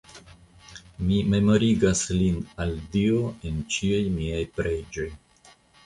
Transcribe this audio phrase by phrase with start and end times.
[1.09, 5.11] Mi memorigas lin al Dio en ĉiuj miaj preĝoj.